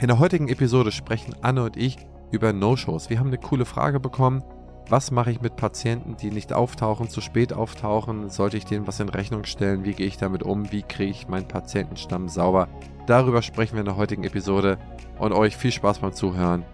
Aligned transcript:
In 0.00 0.08
der 0.08 0.18
heutigen 0.18 0.48
Episode 0.48 0.92
sprechen 0.92 1.34
Anne 1.42 1.62
und 1.62 1.76
ich 1.76 1.98
über 2.30 2.54
No-Shows. 2.54 3.10
Wir 3.10 3.18
haben 3.18 3.26
eine 3.26 3.36
coole 3.36 3.66
Frage 3.66 4.00
bekommen. 4.00 4.42
Was 4.88 5.10
mache 5.10 5.30
ich 5.30 5.42
mit 5.42 5.56
Patienten, 5.56 6.16
die 6.16 6.30
nicht 6.30 6.54
auftauchen, 6.54 7.10
zu 7.10 7.20
spät 7.20 7.52
auftauchen? 7.52 8.30
Sollte 8.30 8.56
ich 8.56 8.64
denen 8.64 8.86
was 8.86 8.98
in 8.98 9.10
Rechnung 9.10 9.44
stellen? 9.44 9.84
Wie 9.84 9.92
gehe 9.92 10.06
ich 10.06 10.16
damit 10.16 10.42
um? 10.42 10.72
Wie 10.72 10.80
kriege 10.80 11.10
ich 11.10 11.28
meinen 11.28 11.46
Patientenstamm 11.46 12.30
sauber? 12.30 12.68
Darüber 13.06 13.42
sprechen 13.42 13.74
wir 13.74 13.80
in 13.80 13.84
der 13.84 13.96
heutigen 13.96 14.24
Episode 14.24 14.78
und 15.18 15.34
euch 15.34 15.54
viel 15.54 15.70
Spaß 15.70 15.98
beim 15.98 16.14
Zuhören. 16.14 16.64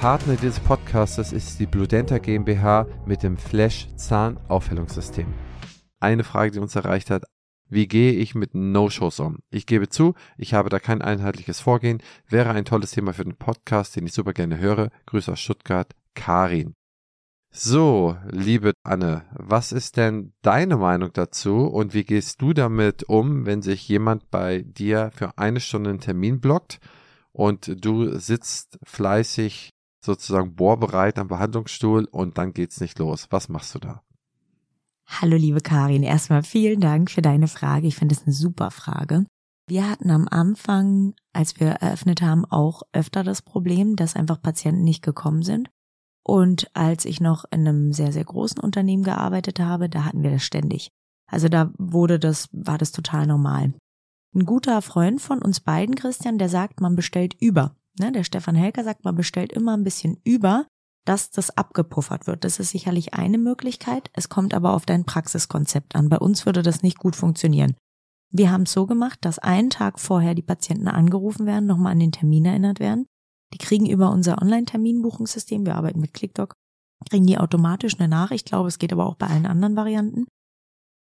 Partner 0.00 0.36
dieses 0.36 0.60
Podcasts 0.60 1.32
ist 1.32 1.58
die 1.58 1.66
Bludenta 1.66 2.18
GmbH 2.18 2.86
mit 3.04 3.24
dem 3.24 3.36
Flash 3.36 3.88
Zahnaufhellungssystem. 3.96 5.26
Eine 5.98 6.22
Frage, 6.22 6.52
die 6.52 6.60
uns 6.60 6.76
erreicht 6.76 7.10
hat, 7.10 7.24
wie 7.68 7.88
gehe 7.88 8.12
ich 8.12 8.36
mit 8.36 8.54
No-Shows 8.54 9.18
um? 9.18 9.40
Ich 9.50 9.66
gebe 9.66 9.88
zu, 9.88 10.14
ich 10.36 10.54
habe 10.54 10.68
da 10.68 10.78
kein 10.78 11.02
einheitliches 11.02 11.58
Vorgehen, 11.58 12.00
wäre 12.28 12.50
ein 12.50 12.64
tolles 12.64 12.92
Thema 12.92 13.12
für 13.12 13.24
den 13.24 13.34
Podcast, 13.34 13.96
den 13.96 14.06
ich 14.06 14.12
super 14.12 14.34
gerne 14.34 14.58
höre. 14.58 14.90
Grüße 15.06 15.32
aus 15.32 15.40
Stuttgart, 15.40 15.92
Karin. 16.14 16.74
So, 17.50 18.16
liebe 18.30 18.74
Anne, 18.84 19.24
was 19.32 19.72
ist 19.72 19.96
denn 19.96 20.32
deine 20.42 20.76
Meinung 20.76 21.10
dazu 21.12 21.66
und 21.66 21.92
wie 21.92 22.04
gehst 22.04 22.40
du 22.40 22.52
damit 22.52 23.02
um, 23.08 23.46
wenn 23.46 23.62
sich 23.62 23.88
jemand 23.88 24.30
bei 24.30 24.62
dir 24.62 25.10
für 25.12 25.36
eine 25.38 25.58
Stunde 25.58 25.90
einen 25.90 25.98
Termin 25.98 26.40
blockt 26.40 26.78
und 27.32 27.84
du 27.84 28.16
sitzt 28.16 28.78
fleißig 28.84 29.70
sozusagen 30.00 30.54
bohrbereit 30.54 31.18
am 31.18 31.28
Behandlungsstuhl 31.28 32.04
und 32.04 32.38
dann 32.38 32.52
geht's 32.52 32.80
nicht 32.80 32.98
los. 32.98 33.26
Was 33.30 33.48
machst 33.48 33.74
du 33.74 33.78
da? 33.78 34.02
Hallo 35.06 35.36
liebe 35.36 35.60
Karin, 35.60 36.02
erstmal 36.02 36.42
vielen 36.42 36.80
Dank 36.80 37.10
für 37.10 37.22
deine 37.22 37.48
Frage. 37.48 37.86
Ich 37.86 37.96
finde 37.96 38.14
es 38.14 38.24
eine 38.24 38.34
super 38.34 38.70
Frage. 38.70 39.24
Wir 39.66 39.88
hatten 39.88 40.10
am 40.10 40.28
Anfang, 40.28 41.14
als 41.32 41.58
wir 41.60 41.68
eröffnet 41.68 42.22
haben, 42.22 42.44
auch 42.44 42.82
öfter 42.92 43.22
das 43.24 43.42
Problem, 43.42 43.96
dass 43.96 44.16
einfach 44.16 44.40
Patienten 44.40 44.84
nicht 44.84 45.02
gekommen 45.02 45.42
sind. 45.42 45.70
Und 46.24 46.70
als 46.74 47.04
ich 47.04 47.20
noch 47.20 47.44
in 47.50 47.66
einem 47.66 47.92
sehr, 47.92 48.12
sehr 48.12 48.24
großen 48.24 48.60
Unternehmen 48.60 49.02
gearbeitet 49.02 49.60
habe, 49.60 49.88
da 49.88 50.04
hatten 50.04 50.22
wir 50.22 50.30
das 50.30 50.42
ständig. 50.42 50.90
Also 51.30 51.48
da 51.48 51.72
wurde 51.78 52.18
das, 52.18 52.48
war 52.52 52.78
das 52.78 52.92
total 52.92 53.26
normal. 53.26 53.74
Ein 54.34 54.44
guter 54.44 54.82
Freund 54.82 55.20
von 55.20 55.40
uns 55.40 55.60
beiden, 55.60 55.94
Christian, 55.94 56.38
der 56.38 56.48
sagt, 56.48 56.80
man 56.80 56.96
bestellt 56.96 57.34
über. 57.40 57.74
Ne, 57.98 58.12
der 58.12 58.24
Stefan 58.24 58.54
Helker 58.54 58.84
sagt, 58.84 59.04
man 59.04 59.14
bestellt 59.14 59.52
immer 59.52 59.76
ein 59.76 59.84
bisschen 59.84 60.20
über, 60.24 60.66
dass 61.04 61.30
das 61.30 61.56
abgepuffert 61.56 62.26
wird. 62.26 62.44
Das 62.44 62.60
ist 62.60 62.70
sicherlich 62.70 63.14
eine 63.14 63.38
Möglichkeit. 63.38 64.10
Es 64.12 64.28
kommt 64.28 64.52
aber 64.54 64.74
auf 64.74 64.84
dein 64.84 65.04
Praxiskonzept 65.04 65.96
an. 65.96 66.08
Bei 66.08 66.18
uns 66.18 66.44
würde 66.44 66.62
das 66.62 66.82
nicht 66.82 66.98
gut 66.98 67.16
funktionieren. 67.16 67.74
Wir 68.30 68.52
haben 68.52 68.64
es 68.64 68.72
so 68.72 68.86
gemacht, 68.86 69.18
dass 69.22 69.38
einen 69.38 69.70
Tag 69.70 69.98
vorher 69.98 70.34
die 70.34 70.42
Patienten 70.42 70.88
angerufen 70.88 71.46
werden, 71.46 71.66
nochmal 71.66 71.92
an 71.92 72.00
den 72.00 72.12
Termin 72.12 72.44
erinnert 72.44 72.78
werden. 72.78 73.06
Die 73.54 73.58
kriegen 73.58 73.86
über 73.86 74.10
unser 74.10 74.42
Online-Terminbuchungssystem, 74.42 75.64
wir 75.64 75.76
arbeiten 75.76 76.00
mit 76.00 76.12
ClickDoc, 76.12 76.52
kriegen 77.08 77.26
die 77.26 77.38
automatisch 77.38 77.98
eine 77.98 78.08
Nachricht. 78.08 78.46
Ich 78.46 78.50
glaube, 78.50 78.68
es 78.68 78.78
geht 78.78 78.92
aber 78.92 79.06
auch 79.06 79.14
bei 79.14 79.28
allen 79.28 79.46
anderen 79.46 79.76
Varianten. 79.76 80.26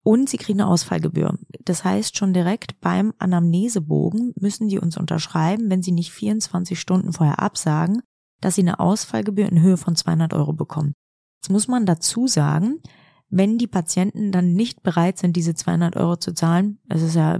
Und 0.03 0.29
sie 0.29 0.37
kriegen 0.37 0.61
eine 0.61 0.69
Ausfallgebühr. 0.69 1.37
Das 1.65 1.83
heißt, 1.83 2.17
schon 2.17 2.33
direkt 2.33 2.79
beim 2.79 3.13
Anamnesebogen 3.19 4.33
müssen 4.39 4.69
die 4.69 4.79
uns 4.79 4.97
unterschreiben, 4.97 5.69
wenn 5.69 5.83
sie 5.83 5.91
nicht 5.91 6.11
24 6.11 6.79
Stunden 6.79 7.11
vorher 7.11 7.39
absagen, 7.39 8.01
dass 8.39 8.55
sie 8.55 8.61
eine 8.61 8.79
Ausfallgebühr 8.79 9.47
in 9.47 9.61
Höhe 9.61 9.77
von 9.77 9.95
200 9.95 10.33
Euro 10.33 10.53
bekommen. 10.53 10.93
Jetzt 11.41 11.51
muss 11.51 11.67
man 11.67 11.85
dazu 11.85 12.27
sagen, 12.27 12.79
wenn 13.29 13.57
die 13.57 13.67
Patienten 13.67 14.31
dann 14.31 14.53
nicht 14.53 14.83
bereit 14.83 15.17
sind, 15.17 15.35
diese 15.35 15.53
200 15.53 15.97
Euro 15.97 16.15
zu 16.15 16.33
zahlen, 16.33 16.79
das 16.85 17.01
ist 17.01 17.15
ja, 17.15 17.39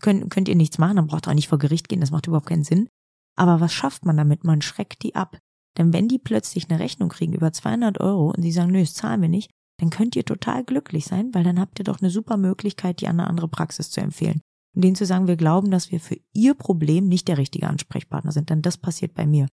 könnt, 0.00 0.30
könnt 0.30 0.48
ihr 0.48 0.56
nichts 0.56 0.78
machen, 0.78 0.96
dann 0.96 1.06
braucht 1.06 1.28
ihr 1.28 1.30
auch 1.30 1.34
nicht 1.34 1.48
vor 1.48 1.58
Gericht 1.58 1.88
gehen, 1.88 2.00
das 2.00 2.10
macht 2.10 2.26
überhaupt 2.26 2.48
keinen 2.48 2.64
Sinn. 2.64 2.88
Aber 3.36 3.60
was 3.60 3.72
schafft 3.72 4.04
man 4.04 4.16
damit? 4.16 4.44
Man 4.44 4.62
schreckt 4.62 5.02
die 5.02 5.14
ab. 5.14 5.38
Denn 5.78 5.92
wenn 5.92 6.08
die 6.08 6.18
plötzlich 6.18 6.68
eine 6.68 6.80
Rechnung 6.80 7.08
kriegen 7.08 7.32
über 7.32 7.52
200 7.52 8.00
Euro 8.00 8.30
und 8.30 8.42
sie 8.42 8.52
sagen, 8.52 8.72
nö, 8.72 8.80
das 8.80 8.94
zahlen 8.94 9.22
wir 9.22 9.28
nicht, 9.28 9.50
dann 9.82 9.90
könnt 9.90 10.14
ihr 10.14 10.24
total 10.24 10.62
glücklich 10.62 11.06
sein, 11.06 11.34
weil 11.34 11.42
dann 11.42 11.58
habt 11.58 11.80
ihr 11.80 11.84
doch 11.84 12.00
eine 12.00 12.10
super 12.10 12.36
Möglichkeit, 12.36 13.00
die 13.00 13.08
an 13.08 13.18
eine 13.18 13.28
andere 13.28 13.48
Praxis 13.48 13.90
zu 13.90 14.00
empfehlen. 14.00 14.40
Und 14.76 14.84
denen 14.84 14.94
zu 14.94 15.04
sagen, 15.04 15.26
wir 15.26 15.34
glauben, 15.34 15.72
dass 15.72 15.90
wir 15.90 15.98
für 15.98 16.18
ihr 16.32 16.54
Problem 16.54 17.08
nicht 17.08 17.26
der 17.26 17.36
richtige 17.36 17.66
Ansprechpartner 17.66 18.30
sind, 18.30 18.48
denn 18.48 18.62
das 18.62 18.78
passiert 18.78 19.12
bei 19.14 19.26
mir. 19.26 19.48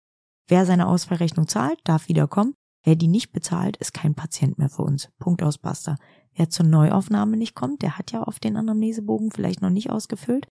Wer 0.47 0.67
seine 0.67 0.87
Ausfallrechnung 0.87 1.49
zahlt, 1.49 1.81
darf 1.85 2.09
wiederkommen. 2.09 2.53
Wer 2.85 2.95
die 2.95 3.09
nicht 3.09 3.33
bezahlt, 3.33 3.79
ist 3.79 3.95
kein 3.95 4.15
Patient 4.15 4.59
mehr 4.59 4.69
für 4.69 4.83
uns. 4.83 5.09
Punkt 5.19 5.43
aus 5.43 5.57
Basta. 5.57 5.97
Wer 6.35 6.51
zur 6.51 6.67
Neuaufnahme 6.67 7.39
nicht 7.39 7.55
kommt, 7.55 7.81
der 7.81 7.97
hat 7.97 8.13
ja 8.13 8.23
auf 8.23 8.39
den 8.39 8.59
Anamnesebogen 8.59 9.31
vielleicht 9.31 9.63
noch 9.63 9.71
nicht 9.71 9.89
ausgefüllt. 9.89 10.47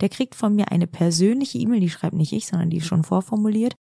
Der 0.00 0.08
kriegt 0.08 0.34
von 0.34 0.56
mir 0.56 0.72
eine 0.72 0.88
persönliche 0.88 1.58
E-Mail, 1.58 1.78
die 1.78 1.90
schreibt 1.90 2.16
nicht 2.16 2.32
ich, 2.32 2.48
sondern 2.48 2.70
die 2.70 2.78
ist 2.78 2.86
schon 2.86 3.04
vorformuliert. 3.04 3.76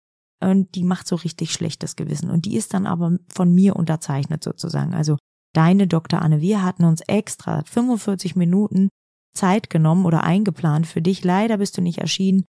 Und 0.43 0.75
die 0.75 0.83
macht 0.83 1.07
so 1.07 1.15
richtig 1.15 1.53
schlechtes 1.53 1.95
Gewissen. 1.95 2.31
Und 2.31 2.47
die 2.47 2.57
ist 2.57 2.75
dann 2.75 2.85
aber 2.85 3.17
von 3.29 3.55
mir 3.55 3.77
unterzeichnet 3.77 4.43
sozusagen. 4.43 4.93
Also 4.93 5.17
deine 5.57 5.87
Dr. 5.87 6.21
Anne, 6.23 6.41
wir 6.41 6.63
hatten 6.63 6.85
uns 6.85 7.01
extra 7.03 7.63
45 7.65 8.37
Minuten 8.37 8.89
Zeit 9.35 9.71
genommen 9.71 10.05
oder 10.05 10.25
eingeplant 10.25 10.87
für 10.87 11.03
dich. 11.03 11.25
Leider 11.25 11.59
bist 11.59 11.77
du 11.77 11.83
nicht 11.83 11.99
erschienen. 11.99 12.45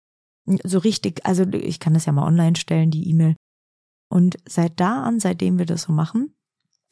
So 0.63 0.79
richtig, 0.79 1.27
also 1.27 1.45
ich 1.53 1.81
kann 1.81 1.95
das 1.95 2.07
ja 2.07 2.13
mal 2.13 2.27
online 2.27 2.57
stellen, 2.57 2.91
die 2.91 3.09
E-Mail. 3.11 3.37
Und 4.09 4.37
seit 4.49 4.79
da 4.79 5.03
an, 5.03 5.21
seitdem 5.21 5.59
wir 5.59 5.67
das 5.67 5.83
so 5.83 5.93
machen, 5.93 6.35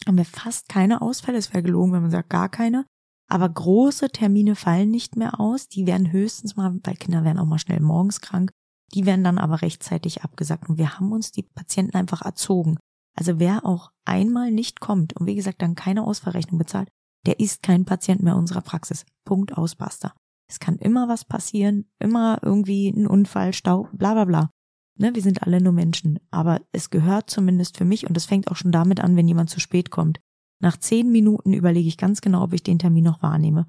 haben 0.07 0.19
wir 0.19 0.25
fast 0.25 0.69
keine 0.69 1.03
Ausfälle. 1.03 1.39
Es 1.39 1.53
wäre 1.53 1.63
gelogen, 1.63 1.93
wenn 1.93 2.03
man 2.03 2.11
sagt 2.11 2.31
gar 2.31 2.49
keine. 2.49 2.85
Aber 3.29 3.49
große 3.49 4.09
Termine 4.09 4.57
fallen 4.57 4.91
nicht 4.91 5.17
mehr 5.17 5.41
aus. 5.41 5.69
Die 5.69 5.87
werden 5.87 6.13
höchstens 6.13 6.57
mal, 6.57 6.79
weil 6.83 6.97
Kinder 6.97 7.25
werden 7.25 7.39
auch 7.39 7.47
mal 7.47 7.59
schnell 7.59 7.81
morgens 7.81 8.21
krank. 8.21 8.51
Die 8.93 9.07
werden 9.07 9.25
dann 9.25 9.39
aber 9.39 9.63
rechtzeitig 9.63 10.23
abgesagt. 10.23 10.69
Und 10.69 10.79
wir 10.79 10.99
haben 10.99 11.13
uns 11.13 11.33
die 11.33 11.43
Patienten 11.43 11.97
einfach 11.97 12.23
erzogen. 12.23 12.77
Also 13.17 13.39
wer 13.39 13.65
auch 13.65 13.91
einmal 14.05 14.51
nicht 14.51 14.81
kommt 14.81 15.15
und 15.17 15.27
wie 15.27 15.35
gesagt 15.35 15.63
dann 15.63 15.75
keine 15.75 16.05
Ausfallrechnung 16.05 16.59
bezahlt, 16.59 16.89
der 17.27 17.41
ist 17.41 17.63
kein 17.63 17.85
Patient 17.85 18.23
mehr 18.23 18.37
unserer 18.37 18.61
Praxis. 18.61 19.05
Punkt 19.25 19.57
aus, 19.57 19.77
basta. 19.77 20.13
Es 20.49 20.61
kann 20.61 20.77
immer 20.77 21.09
was 21.09 21.25
passieren, 21.25 21.87
immer 21.99 22.39
irgendwie 22.43 22.89
ein 22.89 23.07
Unfall, 23.07 23.53
Stau, 23.53 23.89
bla 23.93 24.15
bla 24.15 24.25
bla. 24.25 24.51
Ne, 24.97 25.15
wir 25.15 25.23
sind 25.23 25.43
alle 25.43 25.61
nur 25.61 25.73
Menschen, 25.73 26.21
aber 26.31 26.61
es 26.71 26.91
gehört 26.91 27.29
zumindest 27.31 27.77
für 27.77 27.85
mich 27.85 28.07
und 28.07 28.17
es 28.17 28.27
fängt 28.27 28.49
auch 28.49 28.57
schon 28.57 28.71
damit 28.71 29.01
an, 29.01 29.17
wenn 29.17 29.27
jemand 29.27 29.51
zu 29.51 29.59
spät 29.59 29.91
kommt. 29.91 30.21
Nach 30.61 30.77
zehn 30.77 31.11
Minuten 31.11 31.53
überlege 31.53 31.89
ich 31.89 31.99
ganz 31.99 32.21
genau, 32.21 32.43
ob 32.45 32.53
ich 32.53 32.63
den 32.63 32.79
Termin 32.79 33.05
noch 33.05 33.23
wahrnehme. 33.23 33.67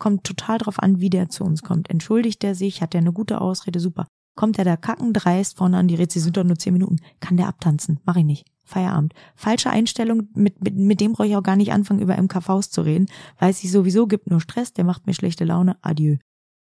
Kommt 0.00 0.24
total 0.24 0.58
drauf 0.58 0.82
an, 0.82 1.00
wie 1.00 1.10
der 1.10 1.28
zu 1.28 1.44
uns 1.44 1.62
kommt. 1.62 1.88
Entschuldigt 1.90 2.42
er 2.42 2.56
sich, 2.56 2.82
hat 2.82 2.94
er 2.94 3.00
eine 3.00 3.12
gute 3.12 3.40
Ausrede, 3.40 3.78
super. 3.78 4.08
Kommt 4.36 4.58
er 4.58 4.64
da 4.64 4.76
kackendreist 4.76 5.56
vorne 5.56 5.78
an 5.78 5.86
die 5.86 5.94
Rätsel, 5.94 6.20
sind 6.20 6.36
doch 6.36 6.42
nur 6.42 6.58
zehn 6.58 6.72
Minuten, 6.72 6.96
kann 7.20 7.36
der 7.36 7.46
abtanzen, 7.46 8.00
mach 8.04 8.16
ich 8.16 8.24
nicht. 8.24 8.44
Feierabend. 8.64 9.14
Falsche 9.34 9.70
Einstellung, 9.70 10.28
mit, 10.34 10.62
mit, 10.62 10.76
mit 10.76 11.00
dem 11.00 11.12
brauche 11.12 11.26
ich 11.26 11.36
auch 11.36 11.42
gar 11.42 11.56
nicht 11.56 11.72
anfangen, 11.72 12.00
über 12.00 12.20
MKVs 12.20 12.70
zu 12.70 12.82
reden. 12.82 13.06
Weiß 13.38 13.62
ich 13.64 13.70
sowieso, 13.70 14.06
gibt 14.06 14.30
nur 14.30 14.40
Stress, 14.40 14.72
der 14.72 14.84
macht 14.84 15.06
mir 15.06 15.14
schlechte 15.14 15.44
Laune. 15.44 15.76
Adieu. 15.82 16.16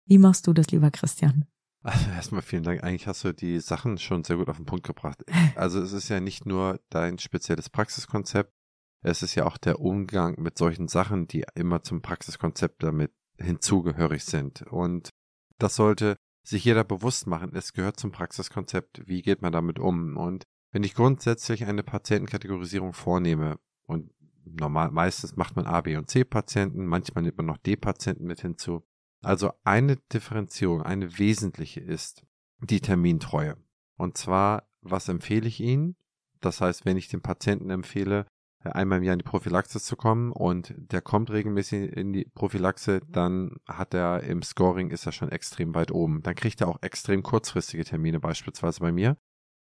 Wie 0.05 0.17
machst 0.17 0.47
du 0.47 0.53
das, 0.53 0.67
lieber 0.67 0.91
Christian? 0.91 1.45
Also 1.81 2.09
erstmal 2.09 2.41
vielen 2.41 2.63
Dank. 2.63 2.83
Eigentlich 2.83 3.07
hast 3.07 3.23
du 3.23 3.33
die 3.33 3.59
Sachen 3.59 3.97
schon 3.97 4.23
sehr 4.23 4.37
gut 4.37 4.49
auf 4.49 4.57
den 4.57 4.65
Punkt 4.65 4.85
gebracht. 4.85 5.23
Also 5.55 5.81
es 5.81 5.93
ist 5.93 6.09
ja 6.09 6.19
nicht 6.19 6.45
nur 6.45 6.79
dein 6.89 7.17
spezielles 7.17 7.69
Praxiskonzept, 7.69 8.51
es 9.07 9.21
ist 9.21 9.35
ja 9.35 9.45
auch 9.45 9.57
der 9.57 9.79
Umgang 9.79 10.41
mit 10.41 10.57
solchen 10.57 10.87
Sachen, 10.87 11.27
die 11.27 11.45
immer 11.53 11.83
zum 11.83 12.01
Praxiskonzept 12.01 12.81
damit 12.81 13.11
hinzugehörig 13.37 14.25
sind. 14.25 14.63
Und 14.63 15.09
das 15.59 15.75
sollte 15.75 16.15
sich 16.43 16.65
jeder 16.65 16.83
bewusst 16.83 17.27
machen. 17.27 17.51
Es 17.53 17.73
gehört 17.73 17.99
zum 17.99 18.11
Praxiskonzept. 18.11 19.07
Wie 19.07 19.21
geht 19.21 19.43
man 19.43 19.51
damit 19.51 19.77
um? 19.77 20.17
Und 20.17 20.43
wenn 20.75 20.83
ich 20.83 20.93
grundsätzlich 20.93 21.63
eine 21.63 21.83
Patientenkategorisierung 21.83 22.91
vornehme 22.91 23.59
und 23.87 24.11
normal 24.43 24.91
meistens 24.91 25.37
macht 25.37 25.55
man 25.55 25.67
A, 25.67 25.79
B 25.79 25.95
und 25.95 26.09
C 26.09 26.25
Patienten, 26.25 26.85
manchmal 26.85 27.23
nimmt 27.23 27.37
man 27.37 27.45
noch 27.45 27.55
D 27.55 27.77
Patienten 27.77 28.25
mit 28.25 28.41
hinzu. 28.41 28.85
Also 29.21 29.53
eine 29.63 29.95
Differenzierung, 30.11 30.81
eine 30.81 31.17
wesentliche 31.17 31.79
ist 31.79 32.25
die 32.59 32.81
Termintreue. 32.81 33.55
Und 33.95 34.17
zwar, 34.17 34.67
was 34.81 35.07
empfehle 35.07 35.47
ich 35.47 35.61
Ihnen? 35.61 35.95
Das 36.41 36.59
heißt, 36.59 36.83
wenn 36.83 36.97
ich 36.97 37.07
dem 37.07 37.21
Patienten 37.21 37.69
empfehle, 37.69 38.25
einmal 38.59 38.97
im 38.97 39.05
Jahr 39.05 39.13
in 39.13 39.19
die 39.19 39.23
Prophylaxe 39.23 39.79
zu 39.79 39.95
kommen 39.95 40.33
und 40.33 40.73
der 40.75 41.01
kommt 41.01 41.31
regelmäßig 41.31 41.95
in 41.95 42.11
die 42.11 42.25
Prophylaxe, 42.35 42.99
dann 43.07 43.55
hat 43.65 43.93
er 43.93 44.23
im 44.23 44.41
Scoring 44.41 44.91
ist 44.91 45.05
er 45.05 45.13
schon 45.13 45.29
extrem 45.29 45.73
weit 45.73 45.91
oben. 45.91 46.21
Dann 46.21 46.35
kriegt 46.35 46.59
er 46.59 46.67
auch 46.67 46.81
extrem 46.81 47.23
kurzfristige 47.23 47.85
Termine, 47.85 48.19
beispielsweise 48.19 48.81
bei 48.81 48.91
mir 48.91 49.15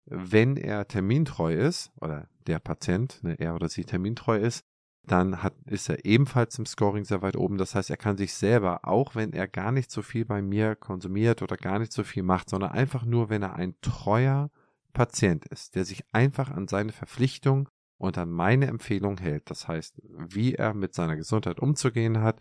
wenn 0.07 0.57
er 0.57 0.89
termintreu 0.89 1.55
ist, 1.55 1.91
oder 2.01 2.29
der 2.47 2.59
Patient, 2.59 3.23
ne, 3.23 3.37
er 3.39 3.55
oder 3.55 3.69
sie 3.69 3.85
termintreu 3.85 4.39
ist, 4.39 4.65
dann 5.05 5.43
hat, 5.43 5.55
ist 5.67 5.89
er 5.89 6.05
ebenfalls 6.05 6.59
im 6.59 6.67
Scoring 6.67 7.05
sehr 7.05 7.23
weit 7.23 7.37
oben. 7.37 7.59
Das 7.59 7.75
heißt, 7.75 7.91
er 7.91 7.97
kann 7.97 8.17
sich 8.17 8.35
selber, 8.35 8.87
auch 8.87 9.15
wenn 9.15 9.33
er 9.33 9.49
gar 9.49 9.73
nicht 9.73 9.91
so 9.91 10.03
viel 10.03 10.25
bei 10.25 10.43
mir 10.43 10.77
konsumiert 10.77 11.43
oder 11.43 11.57
gar 11.57 11.79
nicht 11.79 11.93
so 11.93 12.05
viel 12.05 12.23
macht, 12.23 12.51
sondern 12.51 12.73
einfach 12.73 13.05
nur, 13.05 13.29
wenn 13.29 13.43
er 13.43 13.55
ein 13.55 13.75
treuer 13.81 14.51
Patient 14.93 15.45
ist, 15.47 15.75
der 15.75 15.85
sich 15.85 16.05
einfach 16.13 16.51
an 16.51 16.69
seine 16.69 16.93
Verpflichtung 16.93 17.69
und 17.99 18.19
an 18.19 18.31
meine 18.31 18.67
Empfehlung 18.67 19.19
hält, 19.19 19.51
das 19.51 19.67
heißt, 19.67 20.01
wie 20.05 20.55
er 20.55 20.75
mit 20.75 20.95
seiner 20.95 21.17
Gesundheit 21.17 21.61
umzugehen 21.61 22.21
hat, 22.21 22.41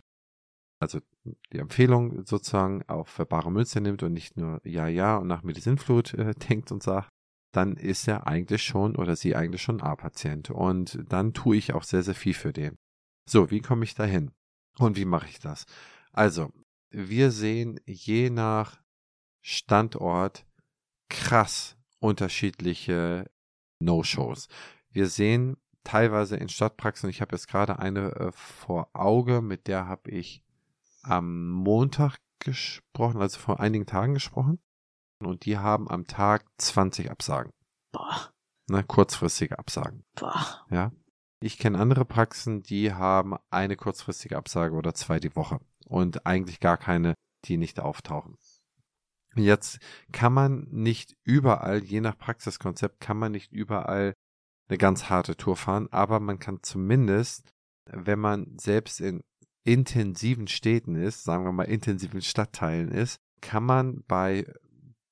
also 0.78 0.98
die 1.52 1.58
Empfehlung 1.58 2.26
sozusagen 2.26 2.82
auf 2.88 3.08
für 3.08 3.24
bare 3.24 3.50
Münze 3.52 3.80
nimmt 3.80 4.02
und 4.02 4.12
nicht 4.12 4.36
nur 4.36 4.60
ja, 4.64 4.88
ja 4.88 5.16
und 5.16 5.28
nach 5.28 5.44
Medizinflut 5.44 6.14
äh, 6.14 6.34
denkt 6.34 6.72
und 6.72 6.82
sagt, 6.82 7.08
dann 7.52 7.76
ist 7.76 8.08
er 8.08 8.26
eigentlich 8.26 8.62
schon 8.64 8.96
oder 8.96 9.14
sie 9.14 9.36
eigentlich 9.36 9.62
schon 9.62 9.80
A-Patient. 9.80 10.50
Und 10.50 10.98
dann 11.08 11.34
tue 11.34 11.56
ich 11.56 11.74
auch 11.74 11.84
sehr, 11.84 12.02
sehr 12.02 12.14
viel 12.14 12.34
für 12.34 12.52
den. 12.52 12.78
So, 13.28 13.50
wie 13.50 13.60
komme 13.60 13.84
ich 13.84 13.94
dahin? 13.94 14.32
Und 14.78 14.96
wie 14.96 15.04
mache 15.04 15.28
ich 15.28 15.38
das? 15.38 15.66
Also, 16.12 16.50
wir 16.90 17.30
sehen 17.30 17.78
je 17.86 18.30
nach 18.30 18.80
Standort 19.40 20.46
krass 21.08 21.76
unterschiedliche 21.98 23.30
No-Shows. 23.80 24.48
Wir 24.90 25.08
sehen 25.08 25.56
teilweise 25.84 26.36
in 26.36 26.48
Stadtpraxen, 26.48 27.10
ich 27.10 27.20
habe 27.20 27.34
jetzt 27.34 27.48
gerade 27.48 27.78
eine 27.78 28.12
äh, 28.14 28.32
vor 28.32 28.90
Auge, 28.94 29.42
mit 29.42 29.66
der 29.66 29.86
habe 29.86 30.10
ich 30.10 30.42
am 31.02 31.50
Montag 31.50 32.18
gesprochen, 32.38 33.20
also 33.20 33.38
vor 33.38 33.60
einigen 33.60 33.86
Tagen 33.86 34.14
gesprochen. 34.14 34.60
Und 35.26 35.44
die 35.44 35.58
haben 35.58 35.90
am 35.90 36.06
Tag 36.06 36.44
20 36.58 37.10
Absagen. 37.10 37.52
Boah. 37.92 38.32
Ne, 38.68 38.84
kurzfristige 38.84 39.58
Absagen. 39.58 40.04
Boah. 40.14 40.64
Ja. 40.70 40.92
Ich 41.40 41.58
kenne 41.58 41.78
andere 41.78 42.04
Praxen, 42.04 42.62
die 42.62 42.92
haben 42.92 43.34
eine 43.50 43.76
kurzfristige 43.76 44.36
Absage 44.36 44.76
oder 44.76 44.94
zwei 44.94 45.18
die 45.18 45.34
Woche. 45.34 45.60
Und 45.86 46.24
eigentlich 46.26 46.60
gar 46.60 46.76
keine, 46.76 47.14
die 47.44 47.56
nicht 47.56 47.80
auftauchen. 47.80 48.36
Jetzt 49.34 49.78
kann 50.12 50.32
man 50.32 50.68
nicht 50.70 51.16
überall, 51.24 51.82
je 51.82 52.00
nach 52.00 52.16
Praxiskonzept, 52.16 53.00
kann 53.00 53.16
man 53.16 53.32
nicht 53.32 53.50
überall 53.50 54.14
eine 54.68 54.78
ganz 54.78 55.08
harte 55.08 55.36
Tour 55.36 55.56
fahren, 55.56 55.88
aber 55.90 56.20
man 56.20 56.38
kann 56.38 56.62
zumindest, 56.62 57.50
wenn 57.86 58.18
man 58.18 58.56
selbst 58.58 59.00
in 59.00 59.22
intensiven 59.64 60.48
Städten 60.48 60.96
ist, 60.96 61.24
sagen 61.24 61.44
wir 61.44 61.52
mal 61.52 61.64
intensiven 61.64 62.20
Stadtteilen 62.20 62.90
ist, 62.90 63.18
kann 63.40 63.64
man 63.64 64.02
bei 64.06 64.52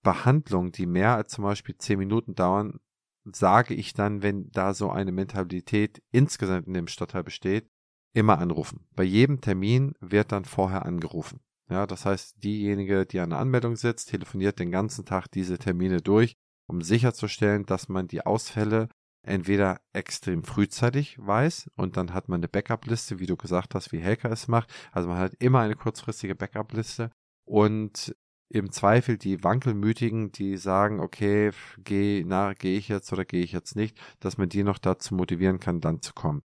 Behandlungen, 0.02 0.72
die 0.72 0.86
mehr 0.86 1.14
als 1.16 1.32
zum 1.32 1.44
Beispiel 1.44 1.76
zehn 1.76 1.98
Minuten 1.98 2.34
dauern, 2.34 2.80
sage 3.24 3.74
ich 3.74 3.92
dann, 3.92 4.22
wenn 4.22 4.50
da 4.50 4.74
so 4.74 4.90
eine 4.90 5.12
Mentalität 5.12 6.02
insgesamt 6.10 6.66
in 6.66 6.74
dem 6.74 6.86
Stadtteil 6.86 7.22
besteht, 7.22 7.68
immer 8.14 8.38
anrufen. 8.38 8.86
Bei 8.94 9.04
jedem 9.04 9.40
Termin 9.40 9.94
wird 10.00 10.32
dann 10.32 10.44
vorher 10.44 10.86
angerufen. 10.86 11.40
Ja, 11.68 11.86
das 11.86 12.04
heißt, 12.04 12.42
diejenige, 12.42 13.06
die 13.06 13.20
an 13.20 13.30
der 13.30 13.38
Anmeldung 13.38 13.76
sitzt, 13.76 14.10
telefoniert 14.10 14.58
den 14.58 14.72
ganzen 14.72 15.04
Tag 15.04 15.28
diese 15.30 15.58
Termine 15.58 16.00
durch, 16.00 16.34
um 16.66 16.82
sicherzustellen, 16.82 17.64
dass 17.64 17.88
man 17.88 18.08
die 18.08 18.26
Ausfälle 18.26 18.88
entweder 19.22 19.80
extrem 19.92 20.42
frühzeitig 20.42 21.16
weiß 21.18 21.70
und 21.76 21.96
dann 21.96 22.14
hat 22.14 22.28
man 22.28 22.40
eine 22.40 22.48
Backup-Liste, 22.48 23.18
wie 23.18 23.26
du 23.26 23.36
gesagt 23.36 23.74
hast, 23.74 23.92
wie 23.92 23.98
Helka 23.98 24.28
es 24.30 24.48
macht. 24.48 24.72
Also 24.92 25.08
man 25.08 25.18
hat 25.18 25.34
immer 25.38 25.60
eine 25.60 25.76
kurzfristige 25.76 26.34
Backup-Liste 26.34 27.10
und 27.44 28.16
im 28.50 28.72
Zweifel 28.72 29.16
die 29.16 29.42
Wankelmütigen, 29.44 30.32
die 30.32 30.56
sagen, 30.56 31.00
okay, 31.00 31.52
geh, 31.78 32.24
na, 32.26 32.52
gehe 32.52 32.76
ich 32.76 32.88
jetzt 32.88 33.12
oder 33.12 33.24
gehe 33.24 33.44
ich 33.44 33.52
jetzt 33.52 33.76
nicht, 33.76 33.98
dass 34.18 34.38
man 34.38 34.48
die 34.48 34.64
noch 34.64 34.78
dazu 34.78 35.14
motivieren 35.14 35.60
kann, 35.60 35.80
dann 35.80 36.02
zu 36.02 36.12
kommen. 36.12 36.42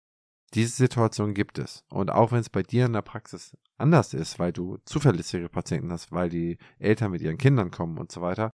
Diese 0.54 0.76
Situation 0.76 1.34
gibt 1.34 1.60
es. 1.60 1.84
Und 1.90 2.10
auch 2.10 2.32
wenn 2.32 2.40
es 2.40 2.50
bei 2.50 2.64
dir 2.64 2.86
in 2.86 2.94
der 2.94 3.02
Praxis 3.02 3.56
anders 3.78 4.14
ist, 4.14 4.40
weil 4.40 4.54
du 4.54 4.78
zuverlässige 4.86 5.50
Patienten 5.50 5.92
hast, 5.92 6.12
weil 6.12 6.30
die 6.30 6.58
Eltern 6.80 7.12
mit 7.12 7.22
ihren 7.22 7.38
Kindern 7.38 7.70
kommen 7.70 7.98
und 7.98 8.12
so 8.12 8.22
weiter, 8.22 8.50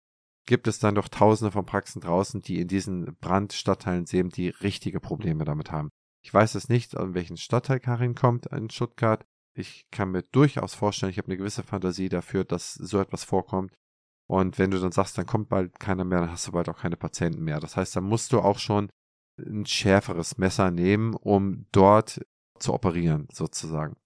gibt 0.46 0.69
es 0.69 0.78
dann 0.78 0.94
doch 0.94 1.08
tausende 1.08 1.50
von 1.50 1.66
Praxen 1.66 2.00
draußen, 2.00 2.43
die 2.43 2.60
in 2.60 2.69
diesen 2.69 3.16
Brandstadtteilen 3.20 4.06
sehen, 4.06 4.28
die 4.28 4.48
richtige 4.48 5.00
Probleme 5.00 5.44
damit 5.44 5.72
haben. 5.72 5.90
Ich 6.22 6.32
weiß 6.32 6.54
es 6.54 6.69
nicht, 6.69 6.96
an 6.96 7.14
welchen 7.14 7.38
Stadtteil 7.38 7.81
Karin 7.81 8.14
kommt 8.14 8.46
in 8.46 8.69
Stuttgart. 8.69 9.25
Ich 9.55 9.91
kann 9.91 10.12
mir 10.12 10.23
durchaus 10.23 10.75
vorstellen, 10.75 11.11
ich 11.11 11.19
habe 11.19 11.29
eine 11.29 11.37
gewisse 11.37 11.62
Fantasie 11.62 12.08
dafür, 12.08 12.44
dass 12.44 12.75
so 12.75 13.00
etwas 13.00 13.25
vorkommt. 13.25 13.73
Und 14.29 14.58
wenn 14.58 14.70
du 14.70 14.79
dann 14.79 14.93
sagst, 14.93 15.19
dann 15.19 15.26
kommt 15.26 15.49
bald 15.49 15.81
keiner 15.81 16.05
mehr, 16.05 16.20
dann 16.20 16.31
hast 16.31 16.47
du 16.47 16.52
bald 16.52 16.69
auch 16.69 16.79
keine 16.79 16.97
Patienten 16.97 17.43
mehr. 17.43 17.58
Das 17.58 17.76
heißt, 17.76 17.97
dann 17.97 18.05
musst 18.05 18.32
du 18.32 18.41
auch 18.41 18.58
schon 18.58 18.91
ein 19.38 19.67
schärferes 19.67 20.38
Messer 20.38 20.70
nehmen, 20.70 21.14
um 21.14 21.67
dort 21.73 22.20
zu 22.58 22.73
operieren, 22.73 23.26
sozusagen. 23.32 23.97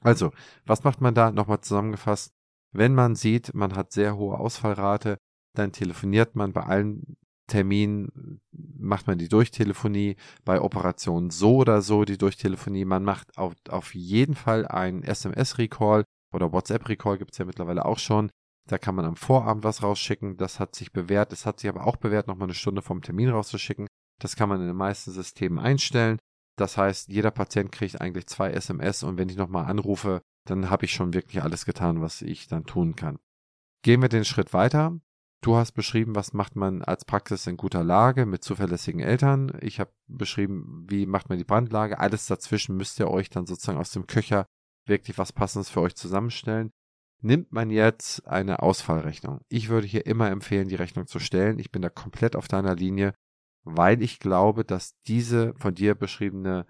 Also, 0.00 0.32
was 0.66 0.84
macht 0.84 1.00
man 1.00 1.14
da? 1.14 1.30
Nochmal 1.30 1.60
zusammengefasst. 1.60 2.32
Wenn 2.72 2.94
man 2.94 3.14
sieht, 3.14 3.54
man 3.54 3.74
hat 3.74 3.92
sehr 3.92 4.16
hohe 4.16 4.38
Ausfallrate, 4.38 5.16
dann 5.54 5.72
telefoniert 5.72 6.36
man 6.36 6.52
bei 6.52 6.62
allen 6.64 7.16
Terminen, 7.48 8.40
macht 8.52 9.06
man 9.06 9.18
die 9.18 9.28
Durchtelefonie, 9.28 10.16
bei 10.44 10.60
Operationen 10.60 11.30
so 11.30 11.56
oder 11.56 11.82
so 11.82 12.04
die 12.04 12.18
Durchtelefonie. 12.18 12.84
Man 12.84 13.02
macht 13.02 13.36
auf, 13.36 13.54
auf 13.68 13.94
jeden 13.94 14.36
Fall 14.36 14.66
einen 14.68 15.02
SMS-Recall 15.02 16.04
oder 16.32 16.52
WhatsApp-Recall 16.52 17.18
gibt 17.18 17.32
es 17.32 17.38
ja 17.38 17.44
mittlerweile 17.44 17.84
auch 17.84 17.98
schon. 17.98 18.30
Da 18.68 18.78
kann 18.78 18.94
man 18.94 19.06
am 19.06 19.16
Vorabend 19.16 19.64
was 19.64 19.82
rausschicken. 19.82 20.36
Das 20.36 20.60
hat 20.60 20.74
sich 20.74 20.92
bewährt. 20.92 21.32
Es 21.32 21.46
hat 21.46 21.58
sich 21.58 21.68
aber 21.68 21.86
auch 21.86 21.96
bewährt, 21.96 22.28
nochmal 22.28 22.46
eine 22.46 22.54
Stunde 22.54 22.82
vom 22.82 23.02
Termin 23.02 23.30
rauszuschicken. 23.30 23.88
Das 24.20 24.36
kann 24.36 24.48
man 24.48 24.60
in 24.60 24.66
den 24.66 24.76
meisten 24.76 25.10
Systemen 25.10 25.58
einstellen. 25.58 26.18
Das 26.56 26.76
heißt, 26.76 27.08
jeder 27.08 27.30
Patient 27.30 27.72
kriegt 27.72 28.00
eigentlich 28.00 28.26
zwei 28.26 28.50
SMS 28.50 29.02
und 29.02 29.16
wenn 29.16 29.28
ich 29.28 29.36
nochmal 29.36 29.66
anrufe, 29.66 30.22
dann 30.44 30.70
habe 30.70 30.84
ich 30.84 30.92
schon 30.92 31.14
wirklich 31.14 31.42
alles 31.42 31.64
getan, 31.64 32.00
was 32.02 32.20
ich 32.20 32.48
dann 32.48 32.66
tun 32.66 32.96
kann. 32.96 33.18
Gehen 33.82 34.02
wir 34.02 34.08
den 34.08 34.24
Schritt 34.24 34.52
weiter. 34.52 34.98
Du 35.40 35.54
hast 35.54 35.72
beschrieben, 35.72 36.16
was 36.16 36.32
macht 36.32 36.56
man 36.56 36.82
als 36.82 37.04
Praxis 37.04 37.46
in 37.46 37.56
guter 37.56 37.84
Lage 37.84 38.26
mit 38.26 38.42
zuverlässigen 38.42 39.00
Eltern. 39.00 39.56
Ich 39.60 39.78
habe 39.78 39.92
beschrieben, 40.08 40.84
wie 40.88 41.06
macht 41.06 41.28
man 41.28 41.38
die 41.38 41.44
Brandlage. 41.44 42.00
Alles 42.00 42.26
dazwischen 42.26 42.76
müsst 42.76 42.98
ihr 42.98 43.08
euch 43.08 43.30
dann 43.30 43.46
sozusagen 43.46 43.78
aus 43.78 43.92
dem 43.92 44.08
Köcher 44.08 44.46
wirklich 44.86 45.16
was 45.16 45.32
Passendes 45.32 45.70
für 45.70 45.80
euch 45.80 45.94
zusammenstellen. 45.94 46.72
Nimmt 47.20 47.52
man 47.52 47.70
jetzt 47.70 48.26
eine 48.26 48.62
Ausfallrechnung? 48.62 49.40
Ich 49.48 49.68
würde 49.68 49.86
hier 49.86 50.06
immer 50.06 50.30
empfehlen, 50.30 50.68
die 50.68 50.76
Rechnung 50.76 51.06
zu 51.06 51.20
stellen. 51.20 51.58
Ich 51.58 51.70
bin 51.70 51.82
da 51.82 51.88
komplett 51.88 52.34
auf 52.34 52.48
deiner 52.48 52.74
Linie, 52.74 53.14
weil 53.64 54.02
ich 54.02 54.18
glaube, 54.18 54.64
dass 54.64 55.00
diese 55.06 55.54
von 55.54 55.74
dir 55.74 55.94
beschriebene 55.94 56.66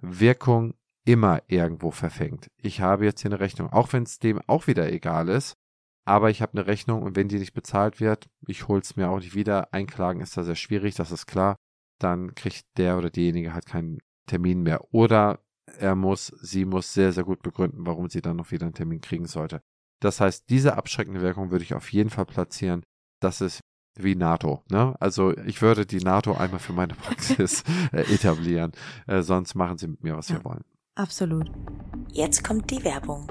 Wirkung 0.00 0.74
immer 1.04 1.42
irgendwo 1.46 1.90
verfängt. 1.90 2.48
Ich 2.56 2.80
habe 2.80 3.04
jetzt 3.04 3.22
hier 3.22 3.30
eine 3.30 3.40
Rechnung, 3.40 3.70
auch 3.70 3.92
wenn 3.92 4.04
es 4.04 4.18
dem 4.18 4.40
auch 4.46 4.66
wieder 4.66 4.92
egal 4.92 5.28
ist, 5.28 5.56
aber 6.04 6.30
ich 6.30 6.42
habe 6.42 6.52
eine 6.52 6.66
Rechnung 6.66 7.02
und 7.02 7.16
wenn 7.16 7.28
die 7.28 7.38
nicht 7.38 7.54
bezahlt 7.54 8.00
wird, 8.00 8.28
ich 8.46 8.68
hol's 8.68 8.96
mir 8.96 9.08
auch 9.08 9.20
nicht 9.20 9.34
wieder. 9.34 9.72
Einklagen 9.72 10.20
ist 10.20 10.36
da 10.36 10.42
sehr 10.42 10.56
schwierig, 10.56 10.94
das 10.94 11.12
ist 11.12 11.26
klar. 11.26 11.56
Dann 12.00 12.34
kriegt 12.34 12.66
der 12.76 12.98
oder 12.98 13.10
diejenige 13.10 13.54
halt 13.54 13.66
keinen 13.66 13.98
Termin 14.26 14.62
mehr. 14.62 14.92
Oder 14.92 15.40
er 15.78 15.94
muss, 15.94 16.26
sie 16.40 16.64
muss 16.64 16.92
sehr, 16.92 17.12
sehr 17.12 17.24
gut 17.24 17.42
begründen, 17.42 17.86
warum 17.86 18.08
sie 18.08 18.20
dann 18.20 18.36
noch 18.36 18.50
wieder 18.50 18.66
einen 18.66 18.74
Termin 18.74 19.00
kriegen 19.00 19.26
sollte. 19.26 19.60
Das 20.00 20.20
heißt, 20.20 20.50
diese 20.50 20.76
abschreckende 20.76 21.20
Wirkung 21.20 21.50
würde 21.52 21.64
ich 21.64 21.74
auf 21.74 21.92
jeden 21.92 22.10
Fall 22.10 22.26
platzieren. 22.26 22.82
Das 23.20 23.40
ist 23.40 23.60
wie 23.94 24.16
NATO. 24.16 24.62
Ne? 24.70 24.96
Also 24.98 25.36
ich 25.36 25.62
würde 25.62 25.86
die 25.86 26.00
NATO 26.00 26.34
einmal 26.34 26.60
für 26.60 26.72
meine 26.72 26.94
Praxis 27.02 27.62
äh, 27.92 28.00
etablieren. 28.12 28.72
Äh, 29.06 29.22
sonst 29.22 29.54
machen 29.54 29.78
sie 29.78 29.86
mit 29.86 30.02
mir, 30.02 30.16
was 30.16 30.28
ja, 30.28 30.38
sie 30.38 30.44
wollen. 30.44 30.64
Absolut. 30.96 31.50
Jetzt 32.10 32.42
kommt 32.42 32.70
die 32.70 32.82
Werbung. 32.82 33.30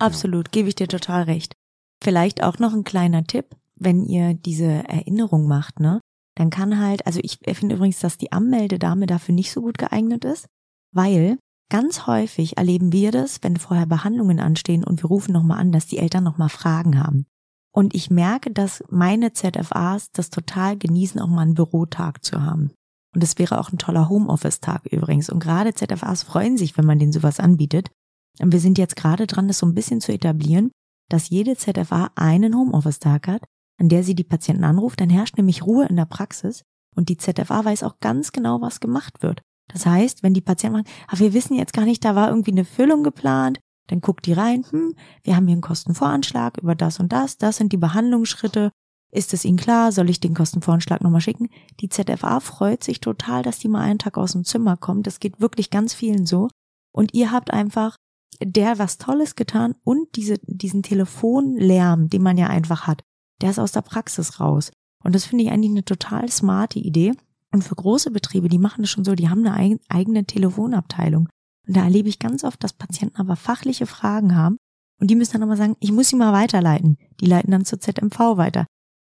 Absolut, 0.00 0.50
gebe 0.50 0.68
ich 0.68 0.74
dir 0.74 0.88
total 0.88 1.24
recht. 1.24 1.54
Vielleicht 2.02 2.42
auch 2.42 2.58
noch 2.58 2.72
ein 2.72 2.84
kleiner 2.84 3.24
Tipp, 3.24 3.56
wenn 3.76 4.04
ihr 4.04 4.34
diese 4.34 4.88
Erinnerung 4.88 5.46
macht, 5.46 5.80
ne? 5.80 6.00
Dann 6.36 6.50
kann 6.50 6.80
halt, 6.80 7.06
also 7.06 7.20
ich 7.22 7.38
finde 7.54 7.74
übrigens, 7.74 8.00
dass 8.00 8.16
die 8.16 8.32
Anmeldedame 8.32 9.06
dafür 9.06 9.34
nicht 9.34 9.52
so 9.52 9.60
gut 9.60 9.76
geeignet 9.76 10.24
ist, 10.24 10.46
weil 10.92 11.38
ganz 11.70 12.06
häufig 12.06 12.56
erleben 12.56 12.92
wir 12.92 13.12
das, 13.12 13.42
wenn 13.42 13.56
vorher 13.56 13.86
Behandlungen 13.86 14.40
anstehen 14.40 14.84
und 14.84 15.02
wir 15.02 15.08
rufen 15.08 15.32
nochmal 15.32 15.58
an, 15.58 15.70
dass 15.70 15.86
die 15.86 15.98
Eltern 15.98 16.24
nochmal 16.24 16.48
Fragen 16.48 16.98
haben. 16.98 17.26
Und 17.72 17.94
ich 17.94 18.10
merke, 18.10 18.50
dass 18.50 18.82
meine 18.88 19.32
ZFAs 19.32 20.10
das 20.12 20.30
total 20.30 20.78
genießen, 20.78 21.20
auch 21.20 21.28
mal 21.28 21.42
einen 21.42 21.54
Bürotag 21.54 22.24
zu 22.24 22.42
haben. 22.42 22.72
Und 23.14 23.22
es 23.22 23.38
wäre 23.38 23.60
auch 23.60 23.70
ein 23.70 23.78
toller 23.78 24.08
Homeoffice-Tag 24.08 24.86
übrigens. 24.86 25.30
Und 25.30 25.40
gerade 25.40 25.74
ZFAs 25.74 26.22
freuen 26.22 26.56
sich, 26.56 26.78
wenn 26.78 26.86
man 26.86 26.98
denen 26.98 27.12
sowas 27.12 27.38
anbietet, 27.38 27.90
wir 28.38 28.60
sind 28.60 28.78
jetzt 28.78 28.96
gerade 28.96 29.26
dran, 29.26 29.48
das 29.48 29.58
so 29.58 29.66
ein 29.66 29.74
bisschen 29.74 30.00
zu 30.00 30.12
etablieren, 30.12 30.70
dass 31.08 31.28
jede 31.28 31.56
ZFA 31.56 32.10
einen 32.14 32.54
Homeoffice-Tag 32.54 33.28
hat, 33.28 33.44
an 33.78 33.88
der 33.88 34.04
sie 34.04 34.14
die 34.14 34.24
Patienten 34.24 34.64
anruft. 34.64 35.00
Dann 35.00 35.10
herrscht 35.10 35.36
nämlich 35.36 35.64
Ruhe 35.66 35.86
in 35.86 35.96
der 35.96 36.04
Praxis 36.06 36.62
und 36.94 37.08
die 37.08 37.16
ZFA 37.16 37.64
weiß 37.64 37.82
auch 37.82 37.98
ganz 38.00 38.32
genau, 38.32 38.60
was 38.60 38.80
gemacht 38.80 39.22
wird. 39.22 39.42
Das 39.72 39.86
heißt, 39.86 40.22
wenn 40.22 40.34
die 40.34 40.40
Patienten 40.40 40.84
sagen, 40.84 40.88
ah, 41.08 41.18
wir 41.18 41.32
wissen 41.32 41.56
jetzt 41.56 41.72
gar 41.72 41.84
nicht, 41.84 42.04
da 42.04 42.14
war 42.14 42.28
irgendwie 42.28 42.52
eine 42.52 42.64
Füllung 42.64 43.02
geplant, 43.02 43.60
dann 43.88 44.00
guckt 44.00 44.26
die 44.26 44.32
rein, 44.32 44.64
hm, 44.68 44.94
wir 45.22 45.36
haben 45.36 45.46
hier 45.46 45.54
einen 45.54 45.62
Kostenvoranschlag 45.62 46.58
über 46.58 46.74
das 46.74 47.00
und 47.00 47.12
das, 47.12 47.38
das 47.38 47.56
sind 47.56 47.72
die 47.72 47.76
Behandlungsschritte. 47.76 48.70
Ist 49.12 49.34
es 49.34 49.44
Ihnen 49.44 49.58
klar? 49.58 49.90
Soll 49.90 50.08
ich 50.08 50.20
den 50.20 50.34
Kostenvoranschlag 50.34 51.00
nochmal 51.00 51.20
schicken? 51.20 51.48
Die 51.80 51.88
ZFA 51.88 52.38
freut 52.38 52.84
sich 52.84 53.00
total, 53.00 53.42
dass 53.42 53.58
die 53.58 53.66
mal 53.66 53.80
einen 53.80 53.98
Tag 53.98 54.16
aus 54.16 54.32
dem 54.32 54.44
Zimmer 54.44 54.76
kommt. 54.76 55.08
Das 55.08 55.18
geht 55.18 55.40
wirklich 55.40 55.70
ganz 55.70 55.94
vielen 55.94 56.26
so. 56.26 56.48
Und 56.92 57.14
ihr 57.14 57.32
habt 57.32 57.52
einfach 57.52 57.96
der 58.42 58.78
was 58.78 58.98
Tolles 58.98 59.36
getan 59.36 59.74
und 59.84 60.16
diese, 60.16 60.38
diesen 60.42 60.82
Telefonlärm, 60.82 62.08
den 62.08 62.22
man 62.22 62.38
ja 62.38 62.48
einfach 62.48 62.86
hat, 62.86 63.02
der 63.40 63.50
ist 63.50 63.58
aus 63.58 63.72
der 63.72 63.82
Praxis 63.82 64.40
raus. 64.40 64.70
Und 65.02 65.14
das 65.14 65.24
finde 65.24 65.44
ich 65.44 65.50
eigentlich 65.50 65.70
eine 65.70 65.84
total 65.84 66.30
smarte 66.30 66.78
Idee. 66.78 67.12
Und 67.52 67.64
für 67.64 67.74
große 67.74 68.10
Betriebe, 68.10 68.48
die 68.48 68.58
machen 68.58 68.82
das 68.82 68.90
schon 68.90 69.04
so, 69.04 69.14
die 69.14 69.28
haben 69.28 69.44
eine 69.46 69.78
eigene 69.88 70.24
Telefonabteilung. 70.24 71.28
Und 71.66 71.76
da 71.76 71.84
erlebe 71.84 72.08
ich 72.08 72.18
ganz 72.18 72.44
oft, 72.44 72.62
dass 72.62 72.72
Patienten 72.72 73.16
aber 73.16 73.36
fachliche 73.36 73.86
Fragen 73.86 74.36
haben 74.36 74.56
und 75.00 75.10
die 75.10 75.16
müssen 75.16 75.32
dann 75.32 75.42
aber 75.42 75.56
sagen, 75.56 75.76
ich 75.80 75.92
muss 75.92 76.08
sie 76.08 76.16
mal 76.16 76.32
weiterleiten. 76.32 76.98
Die 77.20 77.26
leiten 77.26 77.50
dann 77.50 77.64
zur 77.64 77.80
ZMV 77.80 78.18
weiter. 78.36 78.66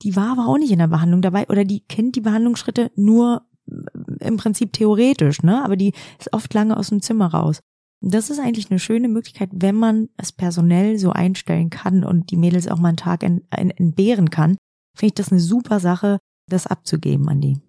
Die 0.02 0.16
war 0.16 0.32
aber 0.32 0.48
auch 0.48 0.58
nicht 0.58 0.72
in 0.72 0.80
der 0.80 0.88
Behandlung 0.88 1.22
dabei 1.22 1.48
oder 1.48 1.64
die 1.64 1.82
kennt 1.82 2.16
die 2.16 2.22
Behandlungsschritte 2.22 2.92
nur 2.96 3.46
äh, 3.70 4.28
im 4.28 4.38
Prinzip 4.38 4.74
theoretisch, 4.74 5.42
ne? 5.44 5.64
Aber 5.64 5.78
die 5.78 5.94
ist 6.20 6.34
oft 6.34 6.54
lange 6.54 6.76
aus 6.76 6.90
dem 6.90 7.02
Zimmer 7.02 7.28
raus. 7.28 7.60
Das 8.02 8.30
ist 8.30 8.40
eigentlich 8.40 8.70
eine 8.70 8.80
schöne 8.80 9.08
Möglichkeit, 9.08 9.50
wenn 9.54 9.76
man 9.76 10.10
es 10.18 10.32
personell 10.32 10.98
so 11.00 11.12
einstellen 11.12 11.70
kann 11.70 12.04
und 12.04 12.32
die 12.32 12.38
Mädels 12.38 12.68
auch 12.68 12.78
mal 12.78 12.90
einen 12.90 12.98
Tag 12.98 13.24
entbehren 13.24 14.30
kann, 14.30 14.58
finde 14.96 15.08
ich 15.08 15.14
das 15.14 15.32
eine 15.32 15.42
super 15.42 15.80
Sache, 15.80 16.20
das 16.48 16.68
abzugeben 16.68 17.28
an 17.30 17.42
die. 17.42 17.62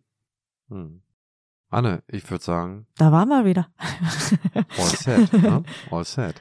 Hm. 0.68 1.02
Anne, 1.68 2.02
ich 2.09 2.28
würde 2.30 2.45
sagen. 2.45 2.87
Da 2.97 3.11
waren 3.12 3.28
wir 3.28 3.45
wieder. 3.45 3.68
all 4.78 4.97
set, 4.97 5.33
ne? 5.33 5.62
All 5.90 6.04
set. 6.04 6.40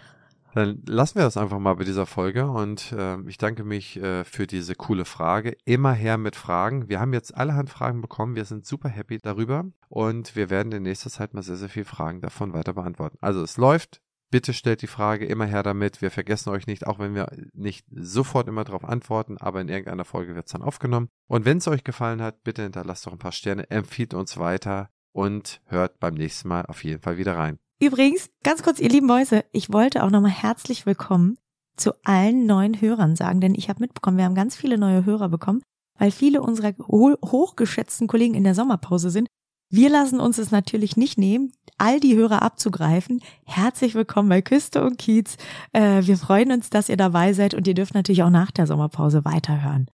Dann 0.56 0.82
lassen 0.88 1.16
wir 1.16 1.24
das 1.24 1.36
einfach 1.36 1.60
mal 1.60 1.74
bei 1.74 1.84
dieser 1.84 2.06
Folge 2.06 2.50
und 2.50 2.94
äh, 2.94 3.20
ich 3.28 3.38
danke 3.38 3.66
mich 3.66 3.98
äh, 3.98 4.24
für 4.24 4.48
diese 4.48 4.74
coole 4.74 5.04
Frage. 5.04 5.58
Immer 5.66 5.92
her 5.92 6.18
mit 6.18 6.38
Fragen. 6.38 6.88
Wir 6.88 7.02
haben 7.02 7.12
jetzt 7.12 7.36
allerhand 7.36 7.70
Fragen 7.70 8.00
bekommen. 8.00 8.38
Wir 8.38 8.46
sind 8.46 8.66
super 8.66 8.88
happy 8.88 9.18
darüber 9.18 9.66
und 9.90 10.38
wir 10.38 10.50
werden 10.50 10.72
in 10.72 10.84
nächster 10.84 11.10
Zeit 11.10 11.34
mal 11.34 11.44
sehr, 11.44 11.58
sehr 11.58 11.68
viele 11.68 11.84
Fragen 11.84 12.22
davon 12.22 12.54
weiter 12.54 12.72
beantworten. 12.72 13.18
Also 13.20 13.44
es 13.44 13.58
läuft. 13.58 14.00
Bitte 14.32 14.54
stellt 14.54 14.82
die 14.82 14.88
Frage 14.88 15.26
immer 15.26 15.46
her 15.46 15.62
damit. 15.62 16.02
Wir 16.02 16.10
vergessen 16.10 16.52
euch 16.52 16.68
nicht, 16.68 16.88
auch 16.88 17.00
wenn 17.00 17.16
wir 17.16 17.28
nicht 17.52 17.86
sofort 17.92 18.48
immer 18.48 18.64
darauf 18.64 18.86
antworten, 18.86 19.38
aber 19.38 19.60
in 19.60 19.68
irgendeiner 19.68 20.06
Folge 20.06 20.36
wird 20.36 20.46
es 20.46 20.54
dann 20.54 20.62
aufgenommen. 20.62 21.10
Und 21.28 21.44
wenn 21.44 21.58
es 21.58 21.68
euch 21.68 21.84
gefallen 21.84 22.22
hat, 22.22 22.46
bitte 22.46 22.64
hinterlasst 22.64 23.06
doch 23.06 23.12
ein 23.12 23.20
paar 23.20 23.34
Sterne, 23.34 23.70
empfiehlt 23.70 24.14
uns 24.14 24.38
weiter 24.38 24.90
und 25.12 25.62
hört 25.66 26.00
beim 26.00 26.14
nächsten 26.14 26.48
Mal 26.48 26.66
auf 26.66 26.86
jeden 26.86 27.02
Fall 27.02 27.18
wieder 27.18 27.36
rein. 27.36 27.60
Übrigens, 27.82 28.30
ganz 28.44 28.64
kurz, 28.64 28.80
ihr 28.80 28.88
lieben 28.88 29.08
Mäuse, 29.08 29.44
ich 29.52 29.74
wollte 29.74 30.04
auch 30.04 30.10
nochmal 30.10 30.32
herzlich 30.32 30.86
willkommen 30.86 31.38
zu 31.76 31.92
allen 32.06 32.46
neuen 32.46 32.80
Hörern 32.80 33.18
sagen, 33.18 33.42
denn 33.42 33.54
ich 33.54 33.68
habe 33.68 33.82
mitbekommen, 33.82 34.18
wir 34.18 34.24
haben 34.24 34.34
ganz 34.36 34.56
viele 34.56 34.78
neue 34.78 35.04
Hörer 35.04 35.28
bekommen, 35.28 35.62
weil 36.00 36.12
viele 36.12 36.42
unserer 36.42 36.74
ho 36.88 37.18
hochgeschätzten 37.22 38.08
Kollegen 38.08 38.34
in 38.34 38.46
der 38.46 38.56
Sommerpause 38.56 39.10
sind. 39.10 39.28
Wir 39.70 39.90
lassen 39.90 40.22
uns 40.22 40.38
es 40.38 40.52
natürlich 40.52 40.96
nicht 40.96 41.18
nehmen, 41.18 41.52
all 41.78 42.00
die 42.00 42.16
Hörer 42.16 42.44
abzugreifen. 42.44 43.22
Herzlich 43.46 43.94
willkommen 43.94 44.30
bei 44.30 44.42
Küste 44.42 44.82
und 44.82 44.98
Kiez. 44.98 45.36
Äh, 45.74 46.04
wir 46.06 46.18
freuen 46.18 46.54
uns, 46.54 46.70
dass 46.70 46.88
ihr 46.88 46.98
dabei 46.98 47.34
seid 47.34 47.54
und 47.54 47.68
ihr 47.68 47.74
dürft 47.74 47.94
natürlich 47.94 48.24
auch 48.24 48.30
nach 48.30 48.52
der 48.52 48.68
Sommerpause 48.68 49.26
weiterhören. 49.26 49.88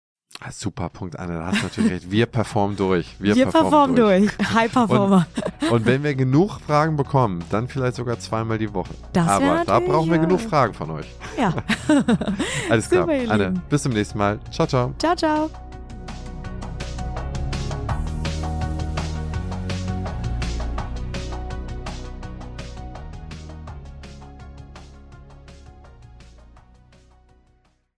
Ah, 0.40 0.52
super 0.52 0.88
Punkt, 0.88 1.18
Anne, 1.18 1.34
da 1.34 1.46
hast 1.46 1.60
du 1.60 1.62
natürlich 1.64 1.92
recht. 1.92 2.10
Wir 2.12 2.26
performen 2.26 2.76
durch. 2.76 3.16
Wir, 3.18 3.34
wir 3.34 3.46
performen, 3.46 3.96
durch. 3.96 4.36
durch. 4.36 4.54
High 4.54 4.72
Performer. 4.72 5.26
Und, 5.62 5.70
und, 5.70 5.86
wenn 5.86 6.04
wir 6.04 6.14
genug 6.14 6.60
Fragen 6.60 6.96
bekommen, 6.96 7.42
dann 7.50 7.66
vielleicht 7.66 7.96
sogar 7.96 8.20
zweimal 8.20 8.56
die 8.56 8.72
Woche. 8.72 8.94
Das 9.12 9.26
Aber 9.26 9.64
da 9.66 9.80
brauchen 9.80 10.10
wir 10.10 10.16
ja. 10.16 10.22
genug 10.22 10.40
Fragen 10.40 10.74
von 10.74 10.90
euch. 10.92 11.06
Ja. 11.36 11.54
Alles 12.70 12.88
klar. 12.88 13.08
Anne, 13.08 13.54
bis 13.68 13.82
zum 13.82 13.92
nächsten 13.92 14.16
Mal. 14.16 14.38
Ciao, 14.52 14.68
ciao. 14.68 14.94
Ciao, 14.98 15.16
ciao. 15.16 15.50